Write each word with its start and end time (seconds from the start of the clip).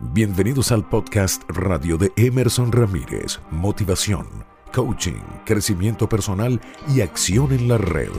Bienvenidos 0.00 0.72
al 0.72 0.88
podcast 0.88 1.42
radio 1.48 1.96
de 1.96 2.12
Emerson 2.16 2.72
Ramírez, 2.72 3.40
motivación, 3.50 4.26
coaching, 4.74 5.22
crecimiento 5.44 6.08
personal 6.08 6.60
y 6.88 7.02
acción 7.02 7.52
en 7.52 7.68
la 7.68 7.78
red. 7.78 8.10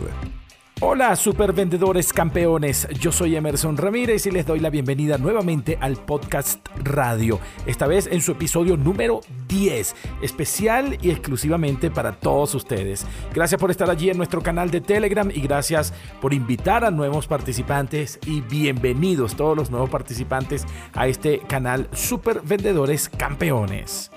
Hola 0.81 1.17
supervendedores 1.17 2.13
campeones, 2.13 2.87
yo 3.01 3.11
soy 3.11 3.35
Emerson 3.35 3.75
Ramírez 3.75 4.25
y 4.27 4.31
les 4.31 4.45
doy 4.45 4.61
la 4.61 4.69
bienvenida 4.69 5.17
nuevamente 5.17 5.77
al 5.81 5.97
podcast 5.97 6.65
radio, 6.81 7.37
esta 7.65 7.85
vez 7.85 8.07
en 8.07 8.21
su 8.21 8.31
episodio 8.31 8.77
número 8.77 9.19
10, 9.49 9.93
especial 10.21 10.97
y 11.01 11.09
exclusivamente 11.09 11.91
para 11.91 12.13
todos 12.13 12.55
ustedes. 12.55 13.05
Gracias 13.33 13.59
por 13.59 13.71
estar 13.71 13.89
allí 13.89 14.09
en 14.09 14.15
nuestro 14.15 14.41
canal 14.41 14.71
de 14.71 14.79
Telegram 14.79 15.29
y 15.29 15.41
gracias 15.41 15.93
por 16.21 16.33
invitar 16.33 16.85
a 16.85 16.91
nuevos 16.91 17.27
participantes 17.27 18.17
y 18.25 18.39
bienvenidos 18.39 19.35
todos 19.35 19.57
los 19.57 19.69
nuevos 19.69 19.89
participantes 19.89 20.65
a 20.93 21.09
este 21.09 21.39
canal 21.39 21.89
Supervendedores 21.91 23.09
Campeones. 23.09 24.11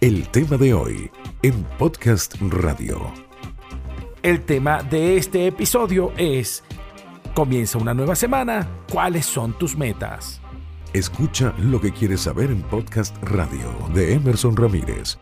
El 0.00 0.28
tema 0.30 0.56
de 0.56 0.74
hoy 0.74 1.12
en 1.42 1.62
podcast 1.78 2.34
radio. 2.40 3.27
El 4.22 4.42
tema 4.42 4.82
de 4.82 5.16
este 5.16 5.46
episodio 5.46 6.12
es, 6.16 6.64
comienza 7.34 7.78
una 7.78 7.94
nueva 7.94 8.16
semana, 8.16 8.68
¿cuáles 8.90 9.24
son 9.24 9.52
tus 9.56 9.76
metas? 9.76 10.40
Escucha 10.92 11.54
lo 11.58 11.80
que 11.80 11.92
quieres 11.92 12.22
saber 12.22 12.50
en 12.50 12.62
podcast 12.62 13.16
radio 13.22 13.72
de 13.94 14.14
Emerson 14.14 14.56
Ramírez. 14.56 15.18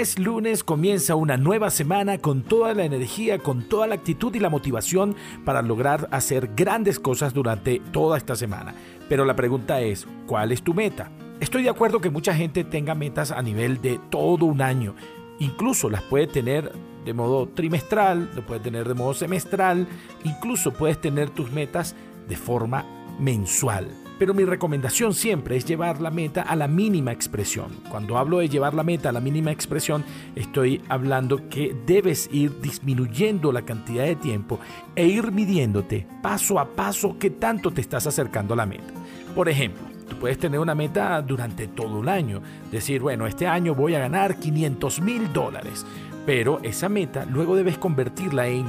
Es 0.00 0.18
lunes, 0.18 0.64
comienza 0.64 1.14
una 1.14 1.36
nueva 1.36 1.68
semana 1.68 2.16
con 2.16 2.40
toda 2.40 2.72
la 2.72 2.86
energía, 2.86 3.38
con 3.38 3.68
toda 3.68 3.86
la 3.86 3.96
actitud 3.96 4.34
y 4.34 4.38
la 4.38 4.48
motivación 4.48 5.14
para 5.44 5.60
lograr 5.60 6.08
hacer 6.10 6.52
grandes 6.56 6.98
cosas 6.98 7.34
durante 7.34 7.82
toda 7.92 8.16
esta 8.16 8.34
semana. 8.34 8.74
Pero 9.10 9.26
la 9.26 9.36
pregunta 9.36 9.82
es, 9.82 10.06
¿cuál 10.26 10.52
es 10.52 10.62
tu 10.62 10.72
meta? 10.72 11.10
Estoy 11.38 11.64
de 11.64 11.68
acuerdo 11.68 12.00
que 12.00 12.08
mucha 12.08 12.34
gente 12.34 12.64
tenga 12.64 12.94
metas 12.94 13.30
a 13.30 13.42
nivel 13.42 13.82
de 13.82 14.00
todo 14.08 14.46
un 14.46 14.62
año. 14.62 14.94
Incluso 15.38 15.90
las 15.90 16.00
puede 16.04 16.28
tener 16.28 16.72
de 17.04 17.12
modo 17.12 17.48
trimestral, 17.48 18.30
lo 18.34 18.46
puedes 18.46 18.62
tener 18.62 18.88
de 18.88 18.94
modo 18.94 19.12
semestral, 19.12 19.86
incluso 20.24 20.72
puedes 20.72 20.98
tener 20.98 21.28
tus 21.28 21.52
metas 21.52 21.94
de 22.26 22.36
forma 22.36 22.86
mensual. 23.18 23.90
Pero 24.20 24.34
mi 24.34 24.44
recomendación 24.44 25.14
siempre 25.14 25.56
es 25.56 25.64
llevar 25.64 25.98
la 25.98 26.10
meta 26.10 26.42
a 26.42 26.54
la 26.54 26.68
mínima 26.68 27.10
expresión. 27.10 27.70
Cuando 27.88 28.18
hablo 28.18 28.40
de 28.40 28.50
llevar 28.50 28.74
la 28.74 28.82
meta 28.82 29.08
a 29.08 29.12
la 29.12 29.20
mínima 29.20 29.50
expresión, 29.50 30.04
estoy 30.36 30.82
hablando 30.90 31.48
que 31.48 31.74
debes 31.86 32.28
ir 32.30 32.60
disminuyendo 32.60 33.50
la 33.50 33.62
cantidad 33.62 34.04
de 34.04 34.16
tiempo 34.16 34.60
e 34.94 35.06
ir 35.06 35.32
midiéndote 35.32 36.06
paso 36.22 36.58
a 36.58 36.66
paso 36.66 37.16
qué 37.18 37.30
tanto 37.30 37.70
te 37.70 37.80
estás 37.80 38.06
acercando 38.06 38.52
a 38.52 38.58
la 38.58 38.66
meta. 38.66 38.92
Por 39.34 39.48
ejemplo, 39.48 39.88
tú 40.06 40.16
puedes 40.16 40.36
tener 40.36 40.60
una 40.60 40.74
meta 40.74 41.22
durante 41.22 41.66
todo 41.68 41.98
un 41.98 42.10
año. 42.10 42.42
Decir, 42.70 43.00
bueno, 43.00 43.26
este 43.26 43.46
año 43.46 43.74
voy 43.74 43.94
a 43.94 44.00
ganar 44.00 44.36
500 44.38 45.00
mil 45.00 45.32
dólares. 45.32 45.86
Pero 46.26 46.60
esa 46.62 46.90
meta 46.90 47.24
luego 47.24 47.56
debes 47.56 47.78
convertirla 47.78 48.48
en 48.48 48.66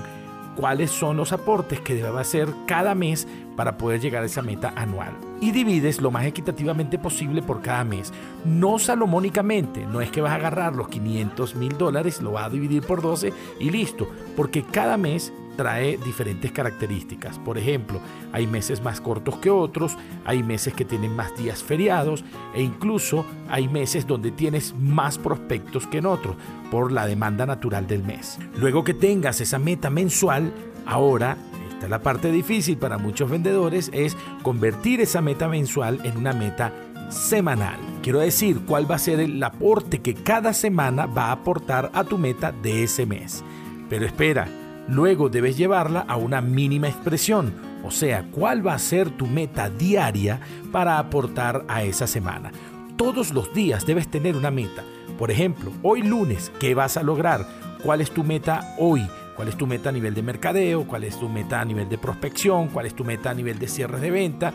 cuáles 0.55 0.91
son 0.91 1.17
los 1.17 1.31
aportes 1.31 1.81
que 1.81 1.95
debe 1.95 2.19
hacer 2.19 2.49
cada 2.67 2.95
mes 2.95 3.27
para 3.55 3.77
poder 3.77 3.99
llegar 3.99 4.23
a 4.23 4.25
esa 4.25 4.41
meta 4.41 4.73
anual. 4.75 5.17
Y 5.39 5.51
divides 5.51 6.01
lo 6.01 6.11
más 6.11 6.25
equitativamente 6.25 6.99
posible 6.99 7.41
por 7.41 7.61
cada 7.61 7.83
mes. 7.83 8.13
No 8.45 8.79
salomónicamente, 8.79 9.85
no 9.85 10.01
es 10.01 10.11
que 10.11 10.21
vas 10.21 10.31
a 10.31 10.35
agarrar 10.35 10.75
los 10.75 10.87
500 10.89 11.55
mil 11.55 11.77
dólares, 11.77 12.21
lo 12.21 12.33
vas 12.33 12.45
a 12.45 12.49
dividir 12.49 12.83
por 12.83 13.01
12 13.01 13.33
y 13.59 13.69
listo, 13.69 14.09
porque 14.35 14.63
cada 14.63 14.97
mes 14.97 15.33
trae 15.55 15.97
diferentes 15.97 16.51
características. 16.51 17.39
Por 17.39 17.57
ejemplo, 17.57 17.99
hay 18.31 18.47
meses 18.47 18.81
más 18.81 19.01
cortos 19.01 19.37
que 19.37 19.49
otros, 19.49 19.97
hay 20.25 20.43
meses 20.43 20.73
que 20.73 20.85
tienen 20.85 21.15
más 21.15 21.35
días 21.37 21.63
feriados 21.63 22.23
e 22.53 22.61
incluso 22.61 23.25
hay 23.49 23.67
meses 23.67 24.07
donde 24.07 24.31
tienes 24.31 24.73
más 24.79 25.17
prospectos 25.17 25.87
que 25.87 25.99
en 25.99 26.05
otros 26.05 26.35
por 26.69 26.91
la 26.91 27.05
demanda 27.05 27.45
natural 27.45 27.87
del 27.87 28.03
mes. 28.03 28.37
Luego 28.57 28.83
que 28.83 28.93
tengas 28.93 29.41
esa 29.41 29.59
meta 29.59 29.89
mensual, 29.89 30.53
ahora 30.85 31.37
esta 31.69 31.85
es 31.85 31.89
la 31.89 32.03
parte 32.03 32.31
difícil 32.31 32.77
para 32.77 32.97
muchos 32.97 33.29
vendedores 33.29 33.89
es 33.93 34.15
convertir 34.43 35.01
esa 35.01 35.21
meta 35.21 35.47
mensual 35.47 35.99
en 36.03 36.17
una 36.17 36.33
meta 36.33 36.71
semanal. 37.09 37.79
Quiero 38.01 38.19
decir, 38.19 38.61
cuál 38.65 38.89
va 38.89 38.95
a 38.95 38.99
ser 38.99 39.19
el 39.19 39.41
aporte 39.43 39.99
que 39.99 40.15
cada 40.15 40.53
semana 40.53 41.05
va 41.05 41.25
a 41.25 41.31
aportar 41.33 41.91
a 41.93 42.03
tu 42.03 42.17
meta 42.17 42.51
de 42.51 42.83
ese 42.83 43.05
mes. 43.05 43.43
Pero 43.89 44.05
espera, 44.05 44.47
Luego 44.91 45.29
debes 45.29 45.55
llevarla 45.55 46.01
a 46.01 46.17
una 46.17 46.41
mínima 46.41 46.89
expresión, 46.89 47.53
o 47.81 47.91
sea, 47.91 48.25
cuál 48.29 48.67
va 48.67 48.73
a 48.73 48.79
ser 48.79 49.09
tu 49.09 49.25
meta 49.25 49.69
diaria 49.69 50.41
para 50.69 50.99
aportar 50.99 51.63
a 51.69 51.83
esa 51.83 52.07
semana. 52.07 52.51
Todos 52.97 53.31
los 53.31 53.53
días 53.53 53.85
debes 53.85 54.09
tener 54.11 54.35
una 54.35 54.51
meta. 54.51 54.83
Por 55.17 55.31
ejemplo, 55.31 55.71
hoy 55.81 56.01
lunes, 56.01 56.51
¿qué 56.59 56.75
vas 56.75 56.97
a 56.97 57.03
lograr? 57.03 57.47
¿Cuál 57.81 58.01
es 58.01 58.11
tu 58.11 58.25
meta 58.25 58.75
hoy? 58.77 59.07
¿Cuál 59.37 59.47
es 59.47 59.55
tu 59.55 59.65
meta 59.65 59.87
a 59.87 59.93
nivel 59.93 60.13
de 60.13 60.23
mercadeo? 60.23 60.85
¿Cuál 60.85 61.05
es 61.05 61.17
tu 61.17 61.29
meta 61.29 61.61
a 61.61 61.65
nivel 61.65 61.87
de 61.87 61.97
prospección? 61.97 62.67
¿Cuál 62.67 62.85
es 62.85 62.93
tu 62.93 63.05
meta 63.05 63.29
a 63.29 63.33
nivel 63.33 63.59
de 63.59 63.69
cierres 63.69 64.01
de 64.01 64.11
venta? 64.11 64.53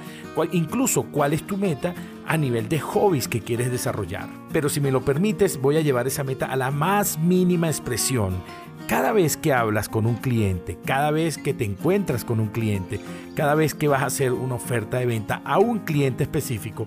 incluso, 0.53 1.05
¿cuál 1.05 1.33
es 1.33 1.47
tu 1.47 1.57
meta 1.57 1.95
a 2.27 2.37
nivel 2.37 2.69
de 2.69 2.79
hobbies 2.79 3.27
que 3.27 3.41
quieres 3.41 3.71
desarrollar? 3.71 4.29
Pero 4.53 4.69
si 4.69 4.83
me 4.83 4.93
lo 4.93 5.03
permites, 5.03 5.59
voy 5.59 5.79
a 5.79 5.81
llevar 5.81 6.07
esa 6.07 6.25
meta 6.25 6.45
a 6.45 6.57
la 6.57 6.71
más 6.71 7.19
mínima 7.19 7.69
expresión 7.69 8.35
cada 8.87 9.13
vez 9.13 9.37
que 9.37 9.53
hablas 9.53 9.89
con 9.89 10.07
un 10.07 10.15
cliente, 10.15 10.79
cada 10.85 11.11
vez 11.11 11.39
que 11.39 11.55
te 11.55 11.65
encuentras 11.65 12.25
con 12.25 12.39
un 12.39 12.49
cliente, 12.49 13.01
cada 13.35 13.55
vez 13.55 13.75
que 13.75 13.89
vas 13.89 14.03
a 14.03 14.07
hacer 14.07 14.33
una 14.33 14.55
oferta 14.55 14.99
de 14.99 15.07
venta 15.07 15.43
a 15.45 15.59
un 15.59 15.81
cliente 15.81 16.23
específico, 16.23 16.87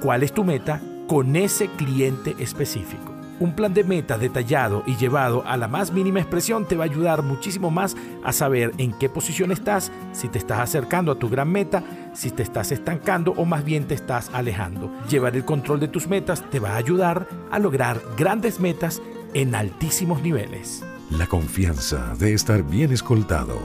¿cuál 0.00 0.22
es 0.22 0.32
tu 0.32 0.44
meta 0.44 0.80
con 1.08 1.34
ese 1.34 1.66
cliente 1.68 2.36
específico? 2.38 3.14
Un 3.40 3.56
plan 3.56 3.72
de 3.72 3.84
metas 3.84 4.20
detallado 4.20 4.84
y 4.86 4.96
llevado 4.96 5.42
a 5.46 5.56
la 5.56 5.66
más 5.66 5.92
mínima 5.92 6.20
expresión 6.20 6.66
te 6.66 6.76
va 6.76 6.84
a 6.84 6.88
ayudar 6.88 7.22
muchísimo 7.22 7.70
más 7.70 7.96
a 8.22 8.32
saber 8.32 8.72
en 8.76 8.92
qué 8.92 9.08
posición 9.08 9.50
estás, 9.50 9.90
si 10.12 10.28
te 10.28 10.38
estás 10.38 10.60
acercando 10.60 11.10
a 11.10 11.18
tu 11.18 11.28
gran 11.30 11.50
meta, 11.50 11.82
si 12.12 12.30
te 12.30 12.42
estás 12.42 12.70
estancando 12.70 13.32
o 13.32 13.44
más 13.46 13.64
bien 13.64 13.88
te 13.88 13.94
estás 13.94 14.30
alejando. 14.34 14.92
Llevar 15.08 15.34
el 15.34 15.46
control 15.46 15.80
de 15.80 15.88
tus 15.88 16.06
metas 16.06 16.48
te 16.50 16.60
va 16.60 16.72
a 16.72 16.76
ayudar 16.76 17.26
a 17.50 17.58
lograr 17.58 18.00
grandes 18.16 18.60
metas 18.60 19.02
en 19.32 19.54
altísimos 19.54 20.22
niveles. 20.22 20.84
La 21.10 21.26
confianza 21.26 22.14
de 22.20 22.34
estar 22.34 22.62
bien 22.62 22.92
escoltado, 22.92 23.58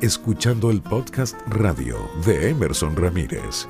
escuchando 0.00 0.70
el 0.70 0.80
podcast 0.80 1.36
radio 1.48 1.96
de 2.24 2.50
Emerson 2.50 2.94
Ramírez. 2.94 3.66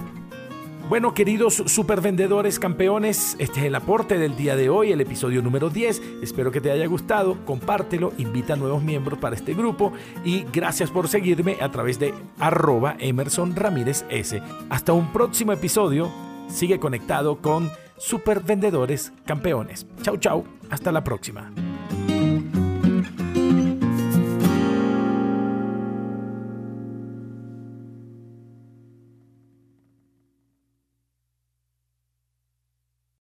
Bueno, 0.90 1.14
queridos 1.14 1.62
supervendedores 1.64 2.58
campeones, 2.58 3.34
este 3.38 3.60
es 3.60 3.66
el 3.66 3.74
aporte 3.74 4.18
del 4.18 4.36
día 4.36 4.54
de 4.54 4.68
hoy, 4.68 4.92
el 4.92 5.00
episodio 5.00 5.40
número 5.40 5.70
10. 5.70 6.02
Espero 6.22 6.50
que 6.50 6.60
te 6.60 6.70
haya 6.70 6.84
gustado, 6.84 7.42
compártelo, 7.46 8.12
invita 8.18 8.52
a 8.52 8.56
nuevos 8.56 8.82
miembros 8.82 9.18
para 9.18 9.34
este 9.34 9.54
grupo 9.54 9.94
y 10.26 10.44
gracias 10.52 10.90
por 10.90 11.08
seguirme 11.08 11.56
a 11.62 11.70
través 11.70 11.98
de 11.98 12.12
arroba 12.38 12.96
Emerson 12.98 13.56
Ramírez 13.56 14.04
S. 14.10 14.42
Hasta 14.68 14.92
un 14.92 15.10
próximo 15.10 15.52
episodio, 15.52 16.12
sigue 16.48 16.78
conectado 16.78 17.38
con 17.38 17.70
supervendedores 17.96 19.10
campeones. 19.24 19.86
Chau, 20.02 20.18
chau, 20.18 20.44
hasta 20.68 20.92
la 20.92 21.02
próxima. 21.02 21.50